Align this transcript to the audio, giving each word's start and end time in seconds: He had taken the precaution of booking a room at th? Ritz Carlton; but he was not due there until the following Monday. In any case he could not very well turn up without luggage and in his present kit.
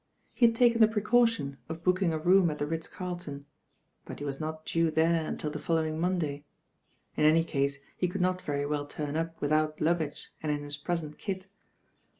He 0.33 0.47
had 0.47 0.55
taken 0.55 0.81
the 0.81 0.87
precaution 0.87 1.57
of 1.69 1.83
booking 1.83 2.11
a 2.11 2.17
room 2.17 2.49
at 2.49 2.57
th? 2.57 2.67
Ritz 2.71 2.87
Carlton; 2.87 3.45
but 4.03 4.17
he 4.17 4.25
was 4.25 4.39
not 4.39 4.65
due 4.65 4.89
there 4.89 5.27
until 5.27 5.51
the 5.51 5.59
following 5.59 5.99
Monday. 5.99 6.43
In 7.15 7.23
any 7.23 7.43
case 7.43 7.81
he 7.97 8.07
could 8.07 8.19
not 8.19 8.41
very 8.41 8.65
well 8.65 8.87
turn 8.87 9.15
up 9.15 9.39
without 9.41 9.79
luggage 9.79 10.31
and 10.41 10.51
in 10.51 10.63
his 10.63 10.75
present 10.77 11.19
kit. 11.19 11.45